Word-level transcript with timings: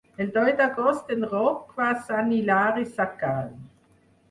El 0.23 0.29
deu 0.35 0.47
d'agost 0.61 1.11
en 1.17 1.27
Roc 1.33 1.77
va 1.83 1.91
a 1.91 1.99
Sant 2.09 2.33
Hilari 2.39 2.89
Sacalm. 2.97 3.57